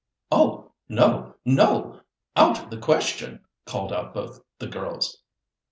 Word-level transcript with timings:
"Oh! 0.31 0.71
no, 0.89 1.35
no! 1.45 2.01
out 2.35 2.57
of 2.59 2.69
the 2.71 2.79
question," 2.79 3.45
called 3.67 3.93
out 3.93 4.15
both 4.15 4.41
the 4.57 4.65
girls. 4.65 5.21